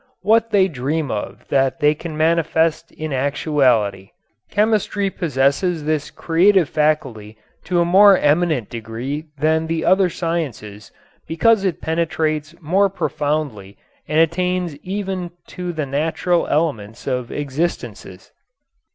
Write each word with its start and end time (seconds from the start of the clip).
What 0.23 0.49
they 0.49 0.67
dream 0.67 1.11
of 1.11 1.47
that 1.49 1.79
they 1.79 1.93
can 1.93 2.17
manifest 2.17 2.91
in 2.91 3.13
actuality.... 3.13 4.09
Chemistry 4.49 5.11
possesses 5.11 5.85
this 5.85 6.09
creative 6.09 6.67
faculty 6.69 7.37
to 7.65 7.79
a 7.81 7.85
more 7.85 8.17
eminent 8.17 8.67
degree 8.67 9.27
than 9.37 9.67
the 9.67 9.85
other 9.85 10.09
sciences 10.09 10.91
because 11.27 11.63
it 11.63 11.81
penetrates 11.81 12.55
more 12.59 12.89
profoundly 12.89 13.77
and 14.07 14.19
attains 14.19 14.75
even 14.77 15.29
to 15.49 15.71
the 15.71 15.85
natural 15.85 16.47
elements 16.47 17.05
of 17.05 17.31
existences. 17.31 18.31